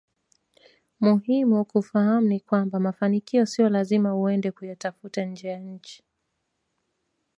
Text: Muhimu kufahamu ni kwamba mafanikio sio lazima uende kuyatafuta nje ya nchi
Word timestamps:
Muhimu 0.99 1.65
kufahamu 1.65 2.27
ni 2.27 2.39
kwamba 2.39 2.79
mafanikio 2.79 3.45
sio 3.45 3.69
lazima 3.69 4.15
uende 4.15 4.51
kuyatafuta 4.51 5.25
nje 5.25 5.47
ya 5.47 5.59
nchi 5.59 6.03